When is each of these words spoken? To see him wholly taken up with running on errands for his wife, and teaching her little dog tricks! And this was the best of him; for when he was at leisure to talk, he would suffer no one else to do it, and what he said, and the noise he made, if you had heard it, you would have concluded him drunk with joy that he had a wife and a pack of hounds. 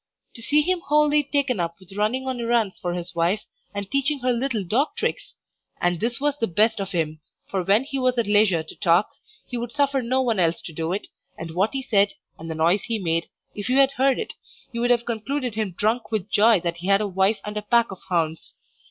To 0.33 0.41
see 0.41 0.63
him 0.63 0.79
wholly 0.87 1.21
taken 1.21 1.59
up 1.59 1.75
with 1.79 1.93
running 1.95 2.25
on 2.27 2.39
errands 2.39 2.75
for 2.79 2.95
his 2.95 3.13
wife, 3.13 3.43
and 3.71 3.85
teaching 3.91 4.17
her 4.21 4.33
little 4.33 4.63
dog 4.63 4.95
tricks! 4.97 5.35
And 5.79 5.99
this 5.99 6.19
was 6.19 6.35
the 6.39 6.47
best 6.47 6.79
of 6.81 6.91
him; 6.91 7.19
for 7.51 7.61
when 7.61 7.83
he 7.83 7.99
was 7.99 8.17
at 8.17 8.25
leisure 8.25 8.63
to 8.63 8.75
talk, 8.77 9.09
he 9.45 9.59
would 9.59 9.71
suffer 9.71 10.01
no 10.01 10.23
one 10.23 10.39
else 10.39 10.59
to 10.61 10.73
do 10.73 10.91
it, 10.91 11.05
and 11.37 11.51
what 11.51 11.73
he 11.73 11.83
said, 11.83 12.15
and 12.39 12.49
the 12.49 12.55
noise 12.55 12.81
he 12.85 12.97
made, 12.97 13.27
if 13.53 13.69
you 13.69 13.77
had 13.77 13.91
heard 13.91 14.17
it, 14.17 14.33
you 14.71 14.81
would 14.81 14.89
have 14.89 15.05
concluded 15.05 15.53
him 15.53 15.73
drunk 15.77 16.11
with 16.11 16.31
joy 16.31 16.59
that 16.61 16.77
he 16.77 16.87
had 16.87 17.01
a 17.01 17.07
wife 17.07 17.37
and 17.45 17.55
a 17.55 17.61
pack 17.61 17.91
of 17.91 17.99
hounds. 18.09 18.55